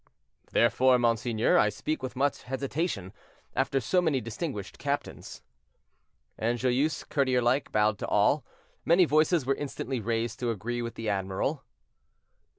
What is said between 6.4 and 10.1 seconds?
Joyeuse, courtier like, bowed to all. Many voices were instantly